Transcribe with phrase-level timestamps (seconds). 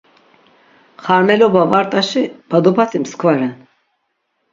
[1.05, 3.53] Xarmeloba va rt̆aşi badobati mskva ren.